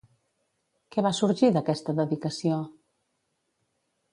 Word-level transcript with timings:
Què 0.95 1.03
va 1.07 1.11
sorgir 1.17 1.49
d'aquesta 1.57 1.95
dedicació? 1.99 2.59